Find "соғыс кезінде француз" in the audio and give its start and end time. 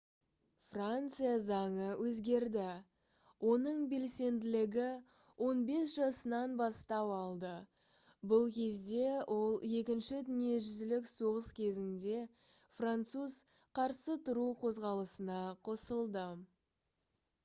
11.13-13.39